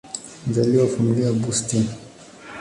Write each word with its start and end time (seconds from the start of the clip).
Mzaliwa 0.47 0.83
wa 0.83 0.89
Familia 0.89 1.25
ya 1.25 1.33
Bustill. 1.33 1.85